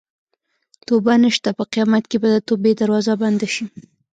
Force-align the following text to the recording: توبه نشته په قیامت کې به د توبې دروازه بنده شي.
توبه 0.87 1.13
نشته 1.23 1.49
په 1.57 1.63
قیامت 1.71 2.03
کې 2.11 2.17
به 2.21 2.27
د 2.31 2.37
توبې 2.47 2.71
دروازه 2.81 3.13
بنده 3.21 3.47
شي. 3.55 3.65